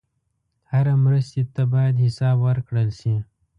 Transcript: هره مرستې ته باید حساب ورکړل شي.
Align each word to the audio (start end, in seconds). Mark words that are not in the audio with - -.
هره 0.71 0.93
مرستې 1.05 1.41
ته 1.53 1.63
باید 1.73 1.95
حساب 2.05 2.37
ورکړل 2.47 2.89
شي. 2.99 3.15